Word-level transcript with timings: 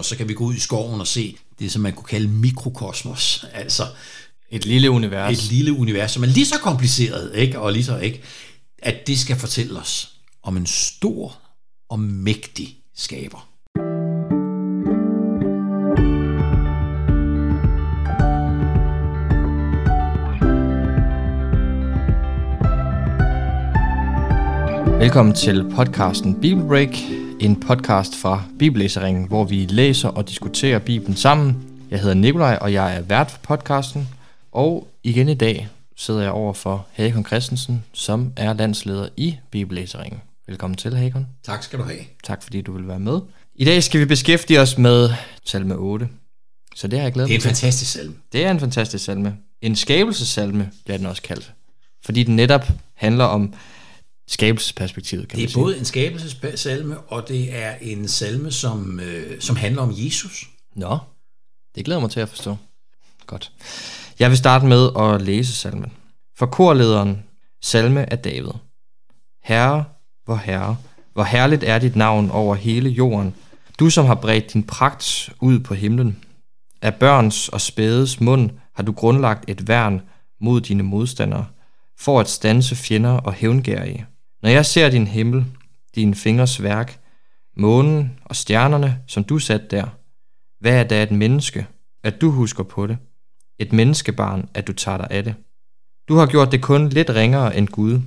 mikrokosmos, 0.00 0.06
så 0.06 0.16
kan 0.16 0.28
vi 0.28 0.34
gå 0.34 0.44
ud 0.44 0.54
i 0.54 0.60
skoven 0.60 1.00
og 1.00 1.06
se 1.06 1.36
det, 1.58 1.72
som 1.72 1.82
man 1.82 1.92
kunne 1.92 2.08
kalde 2.08 2.28
mikrokosmos. 2.28 3.44
Altså 3.52 3.86
et 4.50 4.66
lille 4.66 4.90
univers. 4.90 5.38
Et 5.38 5.52
lille 5.52 5.72
univers, 5.72 6.12
som 6.12 6.22
er 6.22 6.26
lige 6.26 6.46
så 6.46 6.58
kompliceret, 6.58 7.32
ikke? 7.34 7.58
og 7.58 7.72
lige 7.72 7.84
så 7.84 7.98
ikke, 7.98 8.22
at 8.82 9.06
det 9.06 9.18
skal 9.18 9.36
fortælle 9.36 9.78
os 9.78 10.12
om 10.42 10.56
en 10.56 10.66
stor 10.66 11.36
og 11.90 12.00
mægtig 12.00 12.76
skaber. 12.96 13.46
Velkommen 25.00 25.34
til 25.34 25.64
podcasten 25.74 26.40
Bible 26.40 26.66
Break, 26.68 26.94
en 27.40 27.60
podcast 27.60 28.16
fra 28.16 28.42
Bibellæseringen, 28.58 29.28
hvor 29.28 29.44
vi 29.44 29.66
læser 29.66 30.08
og 30.08 30.28
diskuterer 30.28 30.78
Bibelen 30.78 31.16
sammen. 31.16 31.56
Jeg 31.90 32.00
hedder 32.00 32.14
Nikolaj, 32.14 32.58
og 32.60 32.72
jeg 32.72 32.96
er 32.96 33.00
vært 33.00 33.30
for 33.30 33.38
podcasten. 33.42 34.08
Og 34.52 34.88
igen 35.02 35.28
i 35.28 35.34
dag 35.34 35.68
sidder 35.96 36.20
jeg 36.20 36.30
over 36.30 36.52
for 36.52 36.86
Hakon 36.92 37.26
Christensen, 37.26 37.84
som 37.92 38.32
er 38.36 38.52
landsleder 38.52 39.08
i 39.16 39.36
Bibellæseringen. 39.50 40.20
Velkommen 40.46 40.76
til, 40.76 40.96
Hakon. 40.96 41.26
Tak 41.42 41.62
skal 41.62 41.78
du 41.78 41.84
have. 41.84 41.98
Tak 42.24 42.42
fordi 42.42 42.60
du 42.60 42.72
vil 42.72 42.88
være 42.88 43.00
med. 43.00 43.20
I 43.54 43.64
dag 43.64 43.82
skal 43.82 44.00
vi 44.00 44.04
beskæftige 44.04 44.60
os 44.60 44.78
med 44.78 45.10
salme 45.44 45.74
8. 45.74 46.08
Så 46.74 46.88
det 46.88 46.98
har 46.98 47.06
jeg 47.06 47.12
glædet 47.12 47.30
mig. 47.30 47.36
Det 47.38 47.44
er 47.44 47.48
en 47.48 47.54
fantastisk 47.54 47.92
salme. 47.92 48.14
Det 48.32 48.46
er 48.46 48.50
en 48.50 48.60
fantastisk 48.60 49.04
salme. 49.04 49.36
En 49.62 49.76
skabelsesalme 49.76 50.70
bliver 50.84 50.98
den 50.98 51.06
også 51.06 51.22
kaldt. 51.22 51.52
Fordi 52.04 52.22
den 52.22 52.36
netop 52.36 52.68
handler 52.94 53.24
om 53.24 53.54
skabelsesperspektivet, 54.30 55.28
kan 55.28 55.36
Det 55.36 55.42
er 55.42 55.46
man 55.46 55.50
sige. 55.50 55.62
både 55.62 55.78
en 55.78 55.84
skabelsessalme, 55.84 56.98
og 56.98 57.28
det 57.28 57.56
er 57.56 57.74
en 57.80 58.08
salme, 58.08 58.52
som, 58.52 59.00
øh, 59.00 59.40
som 59.40 59.56
handler 59.56 59.82
om 59.82 59.92
Jesus. 59.94 60.50
Nå, 60.76 60.98
det 61.74 61.84
glæder 61.84 62.00
mig 62.00 62.10
til 62.10 62.20
at 62.20 62.28
forstå. 62.28 62.56
Godt. 63.26 63.52
Jeg 64.18 64.30
vil 64.30 64.38
starte 64.38 64.66
med 64.66 64.90
at 64.98 65.22
læse 65.22 65.52
salmen. 65.52 65.92
For 66.38 66.46
korlederen, 66.46 67.22
salme 67.62 68.12
af 68.12 68.18
David. 68.18 68.50
Herre, 69.44 69.84
hvor 70.24 70.36
herre, 70.36 70.76
hvor 71.12 71.24
herligt 71.24 71.64
er 71.64 71.78
dit 71.78 71.96
navn 71.96 72.30
over 72.30 72.54
hele 72.54 72.90
jorden. 72.90 73.34
Du, 73.78 73.90
som 73.90 74.06
har 74.06 74.14
bredt 74.14 74.52
din 74.52 74.62
pragt 74.62 75.30
ud 75.40 75.58
på 75.58 75.74
himlen. 75.74 76.24
Af 76.82 76.94
børns 76.94 77.48
og 77.48 77.60
spædes 77.60 78.20
mund 78.20 78.50
har 78.74 78.82
du 78.82 78.92
grundlagt 78.92 79.44
et 79.50 79.68
værn 79.68 80.00
mod 80.40 80.60
dine 80.60 80.82
modstandere, 80.82 81.46
for 81.98 82.20
at 82.20 82.28
stanse 82.28 82.76
fjender 82.76 83.10
og 83.10 83.32
hævngærige. 83.32 84.06
Når 84.42 84.50
jeg 84.50 84.66
ser 84.66 84.90
din 84.90 85.06
himmel, 85.06 85.44
dine 85.94 86.14
fingers 86.14 86.62
værk, 86.62 87.00
månen 87.56 88.18
og 88.24 88.36
stjernerne, 88.36 89.02
som 89.06 89.24
du 89.24 89.38
satte 89.38 89.66
der, 89.70 89.86
hvad 90.60 90.80
er 90.80 90.84
da 90.84 91.02
et 91.02 91.10
menneske, 91.10 91.66
at 92.02 92.20
du 92.20 92.30
husker 92.30 92.62
på 92.62 92.86
det? 92.86 92.98
Et 93.58 93.72
menneskebarn, 93.72 94.48
at 94.54 94.66
du 94.66 94.72
tager 94.72 94.96
dig 94.96 95.06
af 95.10 95.24
det. 95.24 95.34
Du 96.08 96.14
har 96.14 96.26
gjort 96.26 96.52
det 96.52 96.62
kun 96.62 96.88
lidt 96.88 97.10
ringere 97.10 97.56
end 97.56 97.68
Gud. 97.68 98.00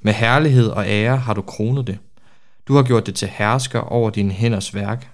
Med 0.00 0.12
herlighed 0.12 0.68
og 0.68 0.88
ære 0.88 1.16
har 1.16 1.34
du 1.34 1.42
kronet 1.42 1.86
det. 1.86 1.98
Du 2.68 2.74
har 2.74 2.82
gjort 2.82 3.06
det 3.06 3.14
til 3.14 3.28
hersker 3.28 3.80
over 3.80 4.10
dine 4.10 4.32
hænders 4.32 4.74
værk. 4.74 5.10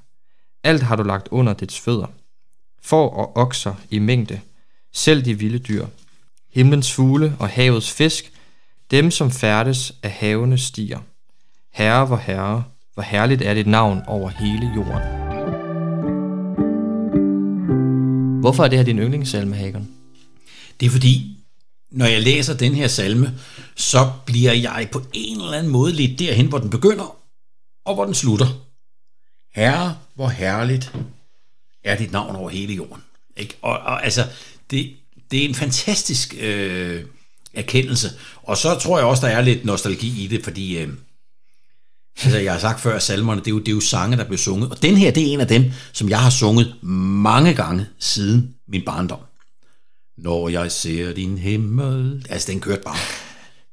Alt 0.64 0.82
har 0.82 0.96
du 0.96 1.02
lagt 1.02 1.28
under 1.30 1.52
dets 1.52 1.80
fødder. 1.80 2.06
For 2.82 3.08
og 3.08 3.36
okser 3.36 3.74
i 3.90 3.98
mængde, 3.98 4.40
selv 4.92 5.24
de 5.24 5.38
vilde 5.38 5.58
dyr. 5.58 5.86
Himlens 6.52 6.92
fugle 6.92 7.36
og 7.38 7.48
havets 7.48 7.92
fisk, 7.92 8.32
dem 8.92 9.10
som 9.10 9.30
færdes 9.30 9.94
af 10.02 10.10
havene 10.10 10.58
stiger. 10.58 10.98
Herre 11.72 12.06
hvor 12.06 12.16
herre, 12.16 12.64
hvor 12.94 13.02
herligt 13.02 13.42
er 13.42 13.54
dit 13.54 13.66
navn 13.66 14.02
over 14.06 14.28
hele 14.28 14.70
jorden. 14.76 15.22
Hvorfor 18.40 18.64
er 18.64 18.68
det 18.68 18.78
her 18.78 18.84
din 18.84 18.98
yndlingssalme, 18.98 19.56
Hagen? 19.56 19.90
Det 20.80 20.86
er 20.86 20.90
fordi, 20.90 21.36
når 21.90 22.06
jeg 22.06 22.22
læser 22.22 22.56
den 22.56 22.74
her 22.74 22.88
salme, 22.88 23.38
så 23.76 24.12
bliver 24.26 24.52
jeg 24.52 24.88
på 24.92 25.02
en 25.12 25.40
eller 25.40 25.52
anden 25.52 25.72
måde 25.72 25.92
lidt 25.92 26.18
derhen, 26.18 26.46
hvor 26.46 26.58
den 26.58 26.70
begynder, 26.70 27.16
og 27.84 27.94
hvor 27.94 28.04
den 28.04 28.14
slutter. 28.14 28.46
Herre, 29.54 29.96
hvor 30.14 30.28
herligt 30.28 30.92
er 31.84 31.96
dit 31.96 32.12
navn 32.12 32.36
over 32.36 32.50
hele 32.50 32.74
jorden. 32.74 33.02
Ikke? 33.36 33.54
Og, 33.62 33.78
og 33.78 34.04
altså, 34.04 34.26
det, 34.70 34.96
det 35.30 35.44
er 35.44 35.48
en 35.48 35.54
fantastisk 35.54 36.34
øh, 36.40 37.04
erkendelse. 37.54 38.10
Og 38.42 38.56
så 38.56 38.78
tror 38.78 38.98
jeg 38.98 39.06
også, 39.06 39.26
der 39.26 39.32
er 39.32 39.40
lidt 39.40 39.64
nostalgi 39.64 40.24
i 40.24 40.26
det, 40.26 40.44
fordi 40.44 40.78
øh, 40.78 40.88
altså, 42.22 42.38
jeg 42.38 42.52
har 42.52 42.60
sagt 42.60 42.80
før, 42.80 42.96
at 42.96 43.02
salmerne, 43.02 43.40
det 43.40 43.46
er, 43.46 43.50
jo, 43.50 43.58
det 43.58 43.68
er 43.68 43.72
jo 43.72 43.80
sange, 43.80 44.16
der 44.16 44.24
blev 44.24 44.38
sunget. 44.38 44.70
Og 44.70 44.82
den 44.82 44.96
her, 44.96 45.10
det 45.10 45.22
er 45.22 45.32
en 45.32 45.40
af 45.40 45.48
dem, 45.48 45.64
som 45.92 46.08
jeg 46.08 46.20
har 46.20 46.30
sunget 46.30 46.74
mange 46.82 47.54
gange 47.54 47.86
siden 47.98 48.54
min 48.68 48.84
barndom. 48.84 49.20
Når 50.18 50.48
jeg 50.48 50.72
ser 50.72 51.12
din 51.12 51.38
himmel... 51.38 52.26
Altså, 52.30 52.52
den 52.52 52.60
kørte 52.60 52.82
bare. 52.82 52.96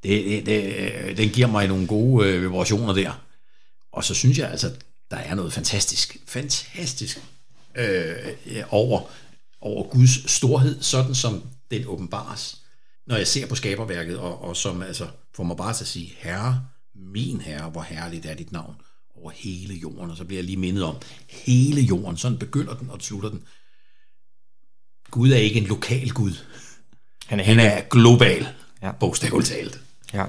Det, 0.03 0.25
det, 0.25 0.45
det, 0.45 0.73
øh, 0.75 1.17
den 1.17 1.29
giver 1.29 1.47
mig 1.47 1.67
nogle 1.67 1.87
gode 1.87 2.27
øh, 2.27 2.41
vibrationer 2.41 2.93
der. 2.93 3.11
Og 3.91 4.03
så 4.03 4.13
synes 4.13 4.37
jeg 4.37 4.49
altså, 4.51 4.71
der 5.11 5.17
er 5.17 5.35
noget 5.35 5.53
fantastisk, 5.53 6.17
fantastisk 6.27 7.19
øh, 7.75 8.15
øh, 8.45 8.63
over, 8.69 9.01
over 9.61 9.89
Guds 9.89 10.31
storhed, 10.31 10.81
sådan 10.81 11.15
som 11.15 11.43
den 11.71 11.87
åbenbares, 11.87 12.57
når 13.09 13.17
jeg 13.17 13.27
ser 13.27 13.47
på 13.47 13.55
skaberværket, 13.55 14.17
og, 14.17 14.43
og 14.43 14.57
som 14.57 14.81
altså 14.81 15.07
får 15.35 15.43
mig 15.43 15.57
bare 15.57 15.73
til 15.73 15.83
at 15.83 15.87
sige, 15.87 16.13
Herre, 16.17 16.61
min 16.95 17.41
Herre, 17.41 17.69
hvor 17.69 17.81
herligt 17.81 18.25
er 18.25 18.33
dit 18.33 18.51
navn 18.51 18.75
over 19.15 19.31
hele 19.31 19.73
jorden. 19.73 20.11
Og 20.11 20.17
så 20.17 20.25
bliver 20.25 20.37
jeg 20.37 20.45
lige 20.45 20.57
mindet 20.57 20.83
om 20.83 20.95
hele 21.29 21.81
jorden. 21.81 22.17
Sådan 22.17 22.37
begynder 22.37 22.75
den 22.75 22.89
og 22.89 23.01
slutter 23.01 23.29
den. 23.29 23.43
Gud 25.11 25.31
er 25.31 25.37
ikke 25.37 25.59
en 25.59 25.67
lokal 25.67 26.09
Gud. 26.09 26.33
Han 27.25 27.39
er, 27.39 27.43
Han 27.43 27.59
er 27.59 27.81
global, 27.89 28.47
ja. 28.81 28.91
bogstaveligt 28.91 29.49
talt. 29.49 29.81
Ja. 30.13 30.25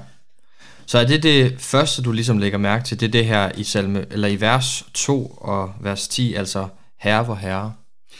Så 0.85 0.97
er 0.97 1.05
det 1.05 1.23
det 1.23 1.61
første, 1.61 2.01
du 2.01 2.11
ligesom 2.11 2.37
lægger 2.37 2.57
mærke 2.57 2.85
til, 2.85 2.99
det 2.99 3.07
er 3.07 3.11
det 3.11 3.25
her 3.25 3.51
i, 3.51 3.63
salme, 3.63 4.05
eller 4.11 4.27
i 4.27 4.41
vers 4.41 4.85
2 4.93 5.27
og 5.27 5.73
vers 5.81 6.07
10, 6.07 6.33
altså 6.33 6.67
Herre 6.97 7.23
hvor 7.23 7.35
Herre. 7.35 7.73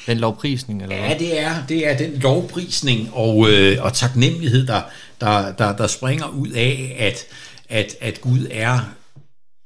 Den 0.08 0.18
lovprisning, 0.18 0.82
eller 0.82 0.96
hvad? 0.96 1.08
Ja, 1.08 1.18
det 1.18 1.40
er, 1.40 1.66
det 1.68 1.88
er 1.88 1.98
den 1.98 2.14
lovprisning 2.14 3.10
og, 3.14 3.50
øh, 3.50 3.84
og 3.84 3.94
taknemmelighed, 3.94 4.68
der, 4.68 4.82
der, 5.22 5.52
der, 5.52 5.78
der 5.78 5.88
springer 5.88 6.28
ud 6.28 6.48
af, 6.48 6.96
at, 7.00 7.26
at, 7.70 7.96
at 8.02 8.22
Gud 8.22 8.48
er 8.52 8.80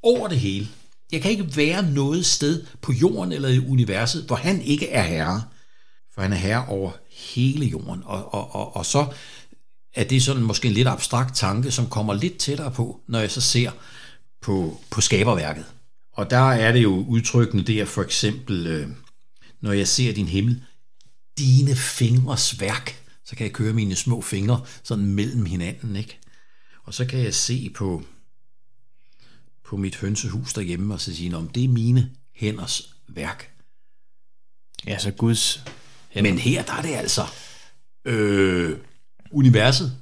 over 0.03 0.27
det 0.27 0.39
hele. 0.39 0.67
Jeg 1.11 1.21
kan 1.21 1.31
ikke 1.31 1.57
være 1.57 1.91
noget 1.91 2.25
sted 2.25 2.63
på 2.81 2.91
jorden 2.91 3.31
eller 3.31 3.49
i 3.49 3.59
universet, 3.59 4.23
hvor 4.23 4.35
han 4.35 4.61
ikke 4.61 4.89
er 4.89 5.03
herre. 5.03 5.43
For 6.13 6.21
han 6.21 6.33
er 6.33 6.37
herre 6.37 6.65
over 6.67 6.91
hele 7.09 7.65
jorden. 7.65 8.01
Og, 8.05 8.33
og, 8.33 8.55
og, 8.55 8.75
og 8.75 8.85
så 8.85 9.05
er 9.95 10.03
det 10.03 10.23
sådan 10.23 10.43
måske 10.43 10.67
en 10.67 10.73
lidt 10.73 10.87
abstrakt 10.87 11.35
tanke, 11.35 11.71
som 11.71 11.87
kommer 11.89 12.13
lidt 12.13 12.37
tættere 12.37 12.71
på, 12.71 12.99
når 13.07 13.19
jeg 13.19 13.31
så 13.31 13.41
ser 13.41 13.71
på, 14.41 14.81
på 14.89 15.01
skaberværket. 15.01 15.65
Og 16.13 16.29
der 16.29 16.51
er 16.51 16.71
det 16.71 16.83
jo 16.83 17.05
udtrykkende 17.07 17.63
der 17.63 17.85
for 17.85 18.01
eksempel, 18.01 18.67
øh, 18.67 18.87
når 19.61 19.71
jeg 19.71 19.87
ser 19.87 20.13
din 20.13 20.27
himmel, 20.27 20.63
dine 21.37 21.75
fingres 21.75 22.59
værk, 22.59 23.03
så 23.25 23.35
kan 23.35 23.45
jeg 23.45 23.53
køre 23.53 23.73
mine 23.73 23.95
små 23.95 24.21
fingre 24.21 24.65
sådan 24.83 25.05
mellem 25.05 25.45
hinanden, 25.45 25.95
ikke? 25.95 26.19
Og 26.83 26.93
så 26.93 27.05
kan 27.05 27.19
jeg 27.19 27.33
se 27.33 27.71
på, 27.75 28.03
på 29.63 29.77
mit 29.77 29.95
hønsehus 29.95 30.53
derhjemme 30.53 30.93
og 30.93 31.01
så 31.01 31.15
sige, 31.15 31.37
om 31.37 31.47
det 31.47 31.63
er 31.63 31.67
mine 31.67 32.11
hænders 32.33 32.95
værk. 33.07 33.51
Ja, 34.87 34.99
så 34.99 35.11
Guds 35.11 35.63
hænder. 36.09 36.31
Men 36.31 36.39
her 36.39 36.63
der 36.63 36.73
er 36.73 36.81
det 36.81 36.95
altså 36.95 37.25
øh, 38.05 38.77
universet. 39.31 39.97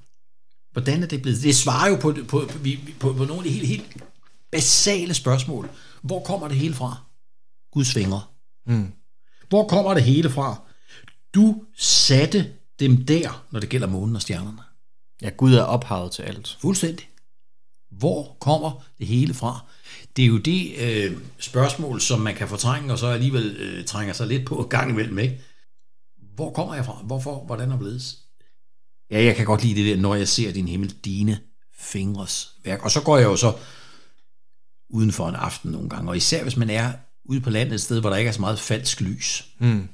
Hvordan 0.71 1.03
er 1.03 1.07
det 1.07 1.21
blevet? 1.21 1.43
Det 1.43 1.55
svarer 1.55 1.89
jo 1.89 1.95
på, 1.95 2.13
på, 2.27 2.49
på, 2.51 2.59
på, 2.99 3.13
på 3.13 3.25
nogle 3.25 3.37
af 3.37 3.43
de 3.43 3.49
helt, 3.49 3.67
helt 3.67 4.03
basale 4.51 5.13
spørgsmål. 5.13 5.69
Hvor 6.01 6.23
kommer 6.23 6.47
det 6.47 6.57
hele 6.57 6.73
fra? 6.73 7.03
Guds 7.71 7.93
fingre. 7.93 8.21
Mm. 8.65 8.91
Hvor 9.53 9.67
kommer 9.67 9.93
det 9.93 10.03
hele 10.03 10.29
fra? 10.29 10.61
Du 11.35 11.63
satte 11.77 12.51
dem 12.79 13.05
der, 13.05 13.45
når 13.51 13.59
det 13.59 13.69
gælder 13.69 13.87
månen 13.87 14.15
og 14.15 14.21
stjernerne. 14.21 14.61
Ja, 15.21 15.29
Gud 15.29 15.53
er 15.53 15.63
ophavet 15.63 16.11
til 16.11 16.23
alt. 16.23 16.57
Fuldstændig. 16.61 17.09
Hvor 17.91 18.37
kommer 18.39 18.85
det 18.97 19.07
hele 19.07 19.33
fra? 19.33 19.65
Det 20.15 20.23
er 20.23 20.27
jo 20.27 20.37
det 20.37 20.73
øh, 20.79 21.17
spørgsmål, 21.39 22.01
som 22.01 22.19
man 22.19 22.35
kan 22.35 22.47
fortrænge, 22.47 22.91
og 22.91 22.99
så 22.99 23.07
alligevel 23.07 23.55
øh, 23.59 23.85
trænger 23.85 24.13
sig 24.13 24.27
lidt 24.27 24.47
på 24.47 24.63
gang 24.69 24.89
imellem. 24.89 25.19
Ikke? 25.19 25.41
Hvor 26.35 26.53
kommer 26.53 26.75
jeg 26.75 26.85
fra? 26.85 27.01
Hvorfor? 27.03 27.45
Hvordan 27.45 27.71
er 27.71 27.77
blevet? 27.77 28.17
Ja, 29.11 29.23
jeg 29.23 29.35
kan 29.35 29.45
godt 29.45 29.63
lide 29.63 29.83
det 29.83 29.95
der, 29.95 30.01
når 30.01 30.15
jeg 30.15 30.27
ser 30.27 30.53
din 30.53 30.67
himmel, 30.67 30.95
dine 31.05 31.39
fingres 31.73 32.51
værk. 32.63 32.83
Og 32.83 32.91
så 32.91 33.01
går 33.01 33.17
jeg 33.17 33.25
jo 33.25 33.35
så 33.35 33.53
uden 34.89 35.11
for 35.11 35.29
en 35.29 35.35
aften 35.35 35.71
nogle 35.71 35.89
gange, 35.89 36.11
og 36.11 36.17
især 36.17 36.43
hvis 36.43 36.57
man 36.57 36.69
er 36.69 36.93
ude 37.25 37.41
på 37.41 37.49
landet 37.49 37.73
et 37.73 37.81
sted, 37.81 37.99
hvor 37.99 38.09
der 38.09 38.17
ikke 38.17 38.29
er 38.29 38.33
så 38.33 38.41
meget 38.41 38.59
falsk 38.59 39.01
lys, 39.01 39.47
mm. 39.59 39.87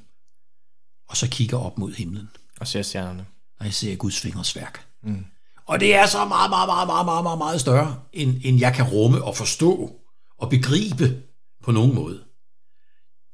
og 1.08 1.16
så 1.16 1.28
kigger 1.30 1.58
op 1.58 1.78
mod 1.78 1.92
himlen. 1.92 2.28
Og 2.60 2.68
ser 2.68 2.82
stjernerne. 2.82 3.26
Og 3.58 3.64
jeg 3.64 3.74
ser 3.74 3.96
Guds 3.96 4.20
fingres 4.20 4.56
værk. 4.56 4.86
Mm. 5.02 5.24
Og 5.66 5.80
det 5.80 5.94
er 5.94 6.06
så 6.06 6.24
meget, 6.24 6.50
meget, 6.50 6.68
meget, 6.68 6.86
meget, 6.86 7.04
meget, 7.04 7.22
meget, 7.22 7.38
meget 7.38 7.60
større, 7.60 8.00
end, 8.12 8.40
end 8.44 8.58
jeg 8.58 8.74
kan 8.74 8.84
rumme 8.84 9.24
og 9.24 9.36
forstå 9.36 9.96
og 10.38 10.50
begribe 10.50 11.22
på 11.62 11.72
nogen 11.72 11.94
måde. 11.94 12.24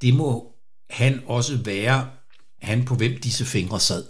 Det 0.01 0.15
må 0.15 0.53
han 0.91 1.23
også 1.27 1.57
være 1.57 2.11
han 2.63 2.85
på 2.85 2.95
hvem 2.95 3.21
disse 3.21 3.45
fingre 3.45 3.81
sad. 3.81 4.05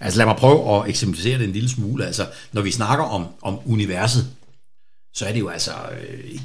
Altså 0.00 0.18
lad 0.18 0.26
mig 0.26 0.36
prøve 0.36 0.82
at 0.82 0.88
eksemplificere 0.88 1.38
det 1.38 1.44
en 1.44 1.52
lille 1.52 1.68
smule. 1.68 2.06
Altså, 2.06 2.30
når 2.52 2.62
vi 2.62 2.70
snakker 2.70 3.04
om, 3.04 3.26
om 3.42 3.58
universet, 3.64 4.36
så 5.14 5.26
er 5.26 5.32
det 5.32 5.40
jo 5.40 5.48
altså 5.48 5.72
øh, 6.00 6.40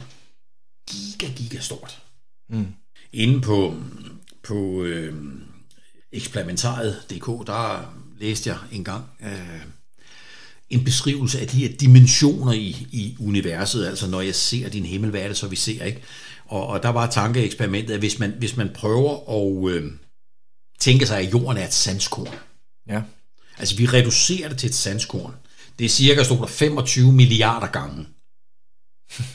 giga, 0.91 1.33
giga 1.35 1.59
stort. 1.59 2.01
Mm. 2.49 2.67
Inde 3.13 3.41
på, 3.41 3.75
på 4.43 4.83
øh, 4.83 5.13
eksperimentariet.dk, 6.11 7.47
der 7.47 7.93
læste 8.19 8.49
jeg 8.49 8.57
engang 8.71 9.05
øh, 9.23 9.61
en 10.69 10.83
beskrivelse 10.83 11.39
af 11.39 11.47
de 11.47 11.57
her 11.57 11.77
dimensioner 11.77 12.53
i, 12.53 12.87
i 12.91 13.17
universet. 13.19 13.85
Altså 13.85 14.07
når 14.07 14.21
jeg 14.21 14.35
ser 14.35 14.69
din 14.69 14.85
himmel, 14.85 15.09
hvad 15.09 15.21
er 15.21 15.27
det 15.27 15.37
så, 15.37 15.47
vi 15.47 15.55
ser, 15.55 15.85
ikke? 15.85 16.01
Og, 16.45 16.67
og 16.67 16.83
der 16.83 16.89
var 16.89 17.09
tankeeksperimentet, 17.09 17.93
at 17.93 17.99
hvis 17.99 18.19
man, 18.19 18.31
hvis 18.37 18.57
man 18.57 18.69
prøver 18.73 19.13
at 19.29 19.73
øh, 19.73 19.91
tænke 20.79 21.05
sig, 21.05 21.19
at 21.19 21.31
jorden 21.31 21.57
er 21.57 21.65
et 21.67 21.73
sandskorn. 21.73 22.35
Ja. 22.87 23.01
Altså 23.57 23.77
vi 23.77 23.85
reducerer 23.85 24.49
det 24.49 24.57
til 24.57 24.69
et 24.69 24.75
sandskorn. 24.75 25.35
Det 25.79 25.85
er 25.85 25.89
cirka, 25.89 26.23
stod 26.23 26.37
der 26.37 26.45
25 26.45 27.13
milliarder 27.13 27.67
gange. 27.67 28.05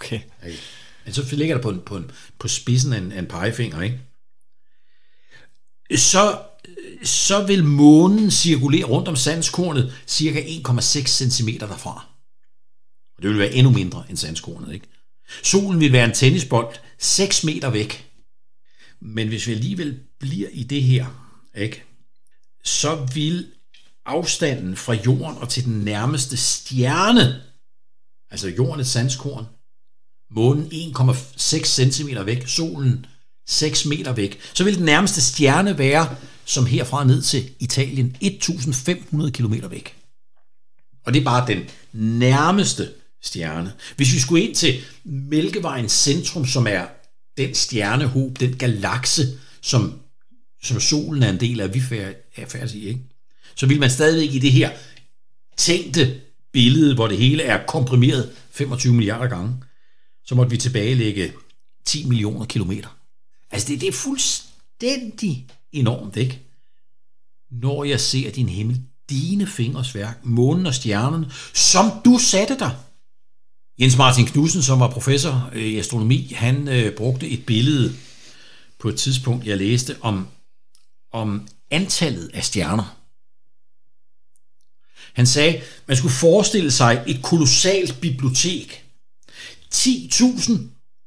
Okay. 0.00 0.20
okay. 0.42 0.54
Men 1.08 1.14
så 1.14 1.36
ligger 1.36 1.54
der 1.54 1.62
på, 1.62 1.70
en, 1.70 1.80
på, 1.80 1.96
en, 1.96 2.10
på 2.38 2.48
spidsen 2.48 2.92
af 2.92 2.98
en, 2.98 3.12
af 3.12 3.18
en 3.18 3.26
pegefinger, 3.26 3.82
ikke? 3.82 4.00
Så, 5.96 6.38
så 7.02 7.46
vil 7.46 7.64
månen 7.64 8.30
cirkulere 8.30 8.84
rundt 8.84 9.08
om 9.08 9.16
sandskornet 9.16 9.94
cirka 10.06 10.40
1,6 10.40 11.06
cm 11.06 11.48
derfra. 11.48 12.06
Og 13.16 13.22
det 13.22 13.30
vil 13.30 13.38
være 13.38 13.52
endnu 13.52 13.72
mindre 13.72 14.04
end 14.08 14.16
sandskornet, 14.16 14.74
ikke? 14.74 14.86
Solen 15.42 15.80
vil 15.80 15.92
være 15.92 16.04
en 16.04 16.14
tennisbold 16.14 16.76
6 16.98 17.44
meter 17.44 17.70
væk. 17.70 18.10
Men 19.00 19.28
hvis 19.28 19.46
vi 19.46 19.52
alligevel 19.52 20.00
bliver 20.18 20.48
i 20.52 20.62
det 20.62 20.82
her, 20.82 21.06
ikke? 21.54 21.84
så 22.64 23.08
vil 23.14 23.46
afstanden 24.04 24.76
fra 24.76 24.92
jorden 24.92 25.38
og 25.38 25.48
til 25.48 25.64
den 25.64 25.84
nærmeste 25.84 26.36
stjerne, 26.36 27.42
altså 28.30 28.48
jorden 28.48 28.80
et 28.80 28.86
sandskorn, 28.86 29.46
månen 30.30 30.66
1,6 30.72 31.64
cm 31.64 32.08
væk, 32.24 32.46
solen 32.46 33.06
6 33.48 33.86
meter 33.86 34.12
væk, 34.12 34.38
så 34.54 34.64
vil 34.64 34.76
den 34.76 34.84
nærmeste 34.84 35.20
stjerne 35.20 35.78
være, 35.78 36.16
som 36.44 36.66
herfra 36.66 37.04
ned 37.04 37.22
til 37.22 37.50
Italien, 37.60 38.16
1500 38.20 39.32
km 39.32 39.54
væk. 39.70 39.96
Og 41.06 41.14
det 41.14 41.20
er 41.20 41.24
bare 41.24 41.46
den 41.46 41.62
nærmeste 41.92 42.88
stjerne. 43.22 43.72
Hvis 43.96 44.14
vi 44.14 44.18
skulle 44.18 44.44
ind 44.44 44.54
til 44.54 44.80
Mælkevejens 45.04 45.92
centrum, 45.92 46.46
som 46.46 46.66
er 46.66 46.86
den 47.36 47.54
stjernehob, 47.54 48.40
den 48.40 48.56
galakse, 48.56 49.38
som, 49.60 50.00
som 50.62 50.80
solen 50.80 51.22
er 51.22 51.30
en 51.30 51.40
del 51.40 51.60
af, 51.60 51.74
vi 51.74 51.82
er 52.36 52.46
færdige 52.46 52.84
i, 52.84 52.88
ikke? 52.88 53.00
så 53.54 53.66
vil 53.66 53.80
man 53.80 53.90
stadigvæk 53.90 54.34
i 54.34 54.38
det 54.38 54.52
her 54.52 54.70
tænkte 55.56 56.20
billede, 56.52 56.94
hvor 56.94 57.06
det 57.06 57.18
hele 57.18 57.42
er 57.42 57.66
komprimeret 57.66 58.30
25 58.50 58.94
milliarder 58.94 59.26
gange, 59.26 59.54
så 60.28 60.34
måtte 60.34 60.50
vi 60.50 60.56
tilbagelægge 60.56 61.32
10 61.84 62.06
millioner 62.06 62.46
kilometer. 62.46 62.88
Altså 63.50 63.68
det, 63.68 63.80
det 63.80 63.88
er 63.88 63.92
fuldstændig 63.92 65.46
enormt, 65.72 66.16
ikke? 66.16 66.40
Når 67.50 67.84
jeg 67.84 68.00
ser 68.00 68.30
din 68.30 68.48
himmel, 68.48 68.82
dine 69.10 69.46
fingers 69.46 69.94
værk, 69.94 70.24
månen 70.24 70.66
og 70.66 70.74
stjernerne, 70.74 71.30
som 71.54 71.90
du 72.04 72.18
satte 72.18 72.58
dig. 72.58 72.76
Jens 73.80 73.96
Martin 73.96 74.26
Knudsen, 74.26 74.62
som 74.62 74.80
var 74.80 74.90
professor 74.90 75.50
i 75.56 75.78
astronomi, 75.78 76.32
han 76.36 76.68
øh, 76.68 76.96
brugte 76.96 77.28
et 77.28 77.46
billede 77.46 77.94
på 78.78 78.88
et 78.88 78.96
tidspunkt, 78.98 79.46
jeg 79.46 79.56
læste 79.56 79.96
om, 80.00 80.28
om 81.12 81.48
antallet 81.70 82.30
af 82.34 82.44
stjerner. 82.44 82.96
Han 85.12 85.26
sagde, 85.26 85.60
man 85.86 85.96
skulle 85.96 86.14
forestille 86.14 86.70
sig 86.70 87.04
et 87.06 87.22
kolossalt 87.22 88.00
bibliotek. 88.00 88.87
10.000 89.74 90.52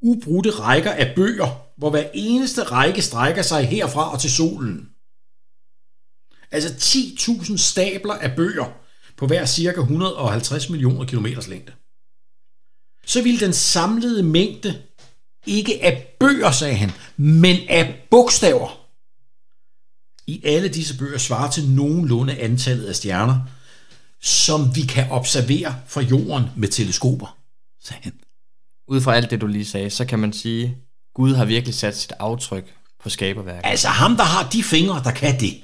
ubrudte 0.02 0.50
rækker 0.50 0.92
af 0.92 1.16
bøger, 1.16 1.62
hvor 1.78 1.90
hver 1.90 2.10
eneste 2.14 2.64
række 2.64 3.02
strækker 3.02 3.42
sig 3.42 3.68
herfra 3.68 4.14
og 4.14 4.20
til 4.22 4.32
solen. 4.32 4.90
Altså 6.52 6.70
10.000 6.70 7.58
stabler 7.58 8.14
af 8.14 8.36
bøger 8.36 8.74
på 9.18 9.28
hver 9.28 9.46
cirka 9.46 9.80
150 9.80 10.70
millioner 10.70 11.06
kilometers 11.06 11.48
længde. 11.48 11.74
Så 13.06 13.22
ville 13.22 13.40
den 13.40 13.54
samlede 13.54 14.24
mængde 14.24 14.82
ikke 15.46 15.84
af 15.84 16.16
bøger, 16.20 16.52
sagde 16.52 16.76
han, 16.76 16.92
men 17.18 17.58
af 17.70 18.08
bogstaver. 18.12 18.78
I 20.28 20.42
alle 20.44 20.70
disse 20.70 20.98
bøger 20.98 21.18
svarer 21.18 21.52
til 21.52 21.70
nogenlunde 21.70 22.38
antallet 22.38 22.86
af 22.86 22.96
stjerner, 22.96 23.40
som 24.22 24.76
vi 24.76 24.82
kan 24.82 25.12
observere 25.12 25.76
fra 25.88 26.02
jorden 26.02 26.46
med 26.58 26.68
teleskoper, 26.68 27.38
sagde 27.84 28.04
han. 28.04 28.14
Ud 28.92 29.02
fra 29.02 29.16
alt 29.16 29.32
det, 29.32 29.42
du 29.42 29.48
lige 29.48 29.66
sagde, 29.66 29.90
så 29.90 30.06
kan 30.06 30.20
man 30.20 30.34
sige, 30.34 30.78
Gud 31.14 31.34
har 31.34 31.46
virkelig 31.46 31.76
sat 31.76 31.98
sit 31.98 32.14
aftryk 32.20 32.76
på 33.00 33.10
skaberværket. 33.10 33.70
Altså 33.70 33.88
ham, 33.88 34.16
der 34.16 34.24
har 34.24 34.50
de 34.50 34.64
fingre, 34.64 35.04
der 35.04 35.12
kan 35.12 35.40
det, 35.40 35.64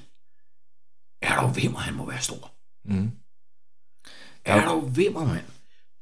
er 1.22 1.42
der 1.42 1.54
vimmer, 1.54 1.80
han 1.80 1.94
må 1.94 2.10
være 2.10 2.22
stor. 2.22 2.52
Mm. 2.86 3.12
Er 4.46 4.62
der 4.62 4.76
vimmer, 4.90 5.26
mand. 5.26 5.46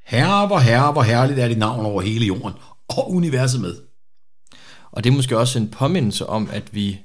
Herre, 0.06 0.48
hvor 0.48 0.60
herre, 0.60 0.92
hvor 0.92 1.02
herligt 1.02 1.40
er 1.40 1.48
dit 1.48 1.58
navn 1.58 1.86
over 1.86 2.02
hele 2.02 2.26
jorden, 2.26 2.54
og 2.90 3.12
universet 3.12 3.62
med. 3.62 3.76
Og 4.92 5.04
det 5.04 5.10
er 5.10 5.16
måske 5.16 5.38
også 5.38 5.60
en 5.60 5.72
påmindelse 5.72 6.26
om, 6.26 6.50
at 6.52 6.76
vi 6.76 7.00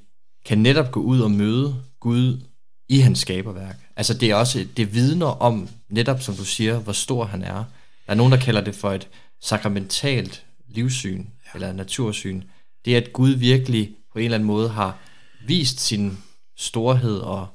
kan 0.45 0.57
netop 0.57 0.91
gå 0.91 0.99
ud 0.99 1.19
og 1.19 1.31
møde 1.31 1.75
Gud 1.99 2.41
i 2.89 2.99
hans 2.99 3.19
skaberværk. 3.19 3.75
Altså 3.95 4.13
det 4.13 4.29
er 4.29 4.35
også, 4.35 4.67
det 4.77 4.93
vidner 4.93 5.41
om, 5.41 5.69
netop 5.89 6.21
som 6.21 6.35
du 6.35 6.45
siger, 6.45 6.79
hvor 6.79 6.93
stor 6.93 7.25
han 7.25 7.43
er. 7.43 7.63
Der 8.05 8.11
er 8.11 8.15
nogen, 8.15 8.31
der 8.31 8.39
kalder 8.39 8.61
det 8.61 8.75
for 8.75 8.91
et 8.91 9.07
sakramentalt 9.41 10.45
livssyn, 10.69 11.19
ja. 11.19 11.51
eller 11.53 11.73
natursyn. 11.73 12.41
Det 12.85 12.93
er, 12.93 12.97
at 12.97 13.13
Gud 13.13 13.29
virkelig 13.29 13.95
på 14.13 14.19
en 14.19 14.25
eller 14.25 14.35
anden 14.35 14.47
måde 14.47 14.69
har 14.69 14.99
vist 15.47 15.79
sin 15.79 16.17
storhed 16.57 17.17
og 17.17 17.47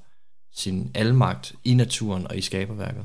sin 0.54 0.90
almagt 0.94 1.52
i 1.64 1.74
naturen 1.74 2.26
og 2.26 2.38
i 2.38 2.40
skaberværket. 2.40 3.04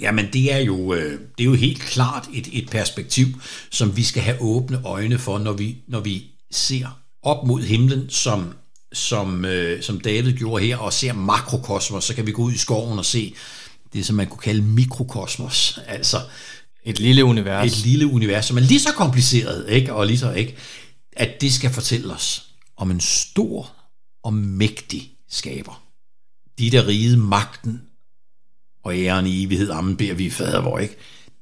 Jamen 0.00 0.28
det 0.32 0.52
er 0.52 0.58
jo, 0.58 0.94
øh, 0.94 1.20
det 1.38 1.44
er 1.44 1.44
jo 1.44 1.54
helt 1.54 1.80
klart 1.80 2.28
et, 2.34 2.48
et 2.52 2.70
perspektiv, 2.70 3.26
som 3.70 3.96
vi 3.96 4.02
skal 4.02 4.22
have 4.22 4.40
åbne 4.40 4.82
øjne 4.84 5.18
for, 5.18 5.38
når 5.38 5.52
vi, 5.52 5.76
når 5.86 6.00
vi 6.00 6.24
ser 6.50 7.00
op 7.22 7.46
mod 7.46 7.62
himlen, 7.62 8.10
som 8.10 8.54
som, 8.92 9.44
øh, 9.44 9.82
som 9.82 10.00
David 10.00 10.32
gjorde 10.32 10.64
her, 10.64 10.76
og 10.76 10.92
ser 10.92 11.12
makrokosmos, 11.12 12.04
så 12.04 12.14
kan 12.14 12.26
vi 12.26 12.32
gå 12.32 12.42
ud 12.42 12.52
i 12.52 12.58
skoven 12.58 12.98
og 12.98 13.04
se 13.04 13.34
det, 13.92 14.06
som 14.06 14.16
man 14.16 14.26
kunne 14.26 14.38
kalde 14.38 14.62
mikrokosmos. 14.62 15.80
Altså 15.86 16.16
et 16.84 17.00
lille 17.00 17.24
univers. 17.24 17.72
Et 17.72 17.86
lille 17.86 18.06
univers, 18.06 18.44
som 18.44 18.56
er 18.56 18.60
lige 18.60 18.80
så 18.80 18.92
kompliceret, 18.92 19.66
ikke? 19.68 19.94
og 19.94 20.06
lige 20.06 20.18
så, 20.18 20.32
ikke? 20.32 20.56
at 21.12 21.40
det 21.40 21.52
skal 21.52 21.70
fortælle 21.70 22.14
os 22.14 22.44
om 22.76 22.90
en 22.90 23.00
stor 23.00 23.72
og 24.22 24.34
mægtig 24.34 25.10
skaber. 25.30 25.82
De, 26.58 26.70
der 26.70 26.86
rige 26.86 27.16
magten 27.16 27.82
og 28.84 28.98
æren 28.98 29.26
i 29.26 29.44
evighed, 29.44 29.70
ammen 29.70 29.96
beder 29.96 30.14
vi 30.14 30.30
fader 30.30 30.60
hvor, 30.60 30.78
ikke? 30.78 30.96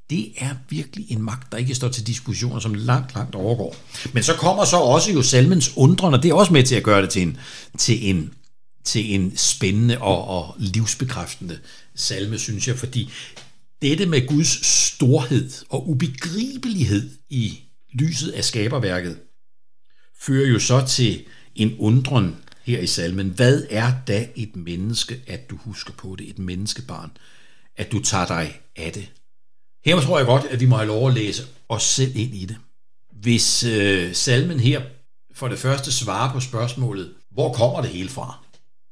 det 0.09 0.31
er 0.37 0.55
virkelig 0.69 1.11
en 1.11 1.21
magt, 1.21 1.51
der 1.51 1.57
ikke 1.57 1.75
står 1.75 1.89
til 1.89 2.07
diskussioner, 2.07 2.59
som 2.59 2.73
langt, 2.73 3.15
langt 3.15 3.35
overgår. 3.35 3.75
Men 4.13 4.23
så 4.23 4.33
kommer 4.33 4.65
så 4.65 4.77
også 4.77 5.11
jo 5.11 5.21
salmens 5.21 5.77
undren, 5.77 6.13
og 6.13 6.23
det 6.23 6.29
er 6.29 6.33
også 6.33 6.53
med 6.53 6.63
til 6.63 6.75
at 6.75 6.83
gøre 6.83 7.01
det 7.01 7.09
til 7.09 7.21
en, 7.21 7.37
til 7.77 8.09
en, 8.09 8.33
til 8.83 9.15
en 9.15 9.37
spændende 9.37 9.97
og, 9.97 10.27
og 10.27 10.55
livsbekræftende 10.57 11.59
salme, 11.95 12.37
synes 12.37 12.67
jeg, 12.67 12.77
fordi 12.79 13.09
dette 13.81 14.05
med 14.05 14.27
Guds 14.27 14.65
storhed 14.67 15.51
og 15.69 15.89
ubegribelighed 15.89 17.09
i 17.29 17.59
lyset 17.93 18.31
af 18.31 18.43
skaberværket, 18.43 19.19
fører 20.21 20.47
jo 20.47 20.59
så 20.59 20.85
til 20.87 21.25
en 21.55 21.75
undren 21.79 22.35
her 22.63 22.79
i 22.79 22.87
salmen. 22.87 23.29
Hvad 23.29 23.67
er 23.69 23.93
da 24.07 24.27
et 24.35 24.55
menneske, 24.55 25.21
at 25.27 25.49
du 25.49 25.57
husker 25.57 25.93
på 25.93 26.15
det, 26.15 26.29
et 26.29 26.39
menneskebarn, 26.39 27.11
at 27.77 27.91
du 27.91 27.99
tager 27.99 28.25
dig 28.25 28.61
af 28.75 28.93
det? 28.93 29.09
Her 29.85 30.01
tror 30.01 30.17
jeg 30.17 30.25
godt, 30.25 30.45
at 30.45 30.59
vi 30.59 30.65
må 30.65 30.75
have 30.75 30.87
lov 30.87 31.07
at 31.07 31.13
læse 31.13 31.43
os 31.69 31.83
selv 31.83 32.15
ind 32.15 32.35
i 32.35 32.45
det. 32.45 32.57
Hvis 33.11 33.63
øh, 33.63 34.13
salmen 34.15 34.59
her 34.59 34.81
for 35.33 35.47
det 35.47 35.59
første 35.59 35.91
svarer 35.91 36.33
på 36.33 36.39
spørgsmålet, 36.39 37.13
hvor 37.31 37.53
kommer 37.53 37.81
det 37.81 37.89
hele 37.89 38.09
fra? 38.09 38.37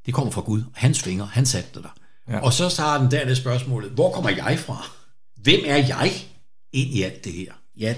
Det 0.06 0.14
kommer 0.14 0.32
fra 0.32 0.40
Gud. 0.40 0.62
Hans 0.74 1.02
fingre, 1.02 1.26
han 1.26 1.46
satte 1.46 1.70
det 1.74 1.82
der. 1.82 1.96
Ja. 2.28 2.40
Og 2.40 2.52
så 2.52 2.68
starter 2.68 3.02
den 3.02 3.10
dernede 3.10 3.36
spørgsmålet, 3.36 3.90
hvor 3.90 4.12
kommer 4.12 4.30
jeg 4.30 4.58
fra? 4.58 4.90
Hvem 5.36 5.60
er 5.64 5.76
jeg 5.76 6.12
ind 6.72 6.94
i 6.94 7.02
alt 7.02 7.24
det 7.24 7.32
her? 7.32 7.52
Ja, 7.76 7.94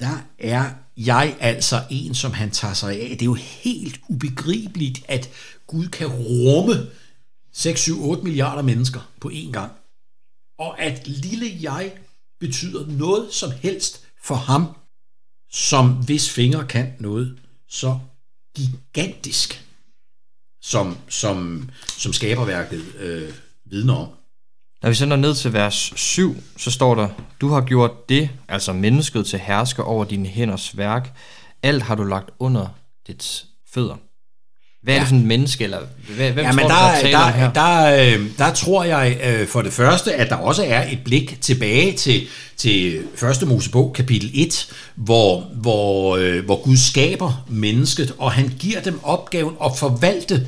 der 0.00 0.22
er 0.38 0.70
jeg 0.96 1.36
altså 1.40 1.82
en, 1.90 2.14
som 2.14 2.32
han 2.32 2.50
tager 2.50 2.74
sig 2.74 3.00
af. 3.00 3.08
Det 3.10 3.22
er 3.22 3.26
jo 3.26 3.34
helt 3.34 4.00
ubegribeligt, 4.08 5.04
at 5.08 5.30
Gud 5.66 5.86
kan 5.86 6.06
rumme 6.06 6.74
6, 7.52 7.80
7, 7.80 8.04
8 8.04 8.22
milliarder 8.22 8.62
mennesker 8.62 9.00
på 9.20 9.30
én 9.34 9.50
gang. 9.50 9.72
Og 10.58 10.80
at 10.80 11.08
lille 11.08 11.58
jeg 11.60 11.92
betyder 12.40 12.86
noget 12.86 13.32
som 13.32 13.50
helst 13.62 14.04
for 14.24 14.34
ham, 14.34 14.76
som 15.50 15.88
hvis 15.88 16.30
fingre 16.30 16.66
kan 16.66 16.92
noget 16.98 17.38
så 17.68 17.98
gigantisk, 18.56 19.64
som, 20.62 20.96
som, 21.08 21.70
som 21.88 22.12
skaberværket 22.12 22.82
øh, 22.98 23.32
vidner 23.64 23.94
om. 23.94 24.08
Når 24.82 24.88
vi 24.88 24.94
så 24.94 25.06
når 25.06 25.16
ned 25.16 25.34
til 25.34 25.52
vers 25.52 25.92
7, 25.96 26.36
så 26.56 26.70
står 26.70 26.94
der, 26.94 27.08
Du 27.40 27.48
har 27.48 27.60
gjort 27.60 28.08
det, 28.08 28.30
altså 28.48 28.72
mennesket, 28.72 29.26
til 29.26 29.38
hersker 29.38 29.82
over 29.82 30.04
dine 30.04 30.28
hænders 30.28 30.76
værk. 30.76 31.16
Alt 31.62 31.82
har 31.82 31.94
du 31.94 32.04
lagt 32.04 32.30
under 32.38 32.66
dets 33.06 33.46
fødder. 33.74 33.96
Hvad 34.82 34.94
er 34.94 34.98
ja. 34.98 35.00
det 35.00 35.08
for 35.08 35.16
et 35.16 35.22
menneske, 35.22 35.64
eller 35.64 35.78
hvad, 36.16 36.30
hvem 36.30 36.44
ja, 36.44 36.52
men 36.52 36.60
tror 36.60 36.68
der, 36.68 37.00
du, 37.00 37.06
der, 37.06 37.12
der, 37.12 37.24
der, 37.24 37.30
her? 37.30 37.52
der, 37.52 38.18
øh, 38.18 38.26
der 38.38 38.52
tror 38.54 38.84
jeg 38.84 39.18
øh, 39.24 39.48
for 39.48 39.62
det 39.62 39.72
første, 39.72 40.14
at 40.14 40.28
der 40.28 40.36
også 40.36 40.64
er 40.64 40.90
et 40.92 40.98
blik 41.04 41.38
tilbage 41.40 41.92
til, 41.92 42.22
til 42.56 43.02
første 43.16 43.46
Mosebog, 43.46 43.92
kapitel 43.92 44.30
1, 44.34 44.68
hvor, 44.94 45.40
hvor, 45.40 46.16
øh, 46.16 46.44
hvor 46.44 46.62
Gud 46.62 46.76
skaber 46.76 47.44
mennesket, 47.48 48.14
og 48.18 48.32
han 48.32 48.52
giver 48.58 48.80
dem 48.80 49.00
opgaven 49.02 49.54
at 49.64 49.70
forvalte 49.78 50.46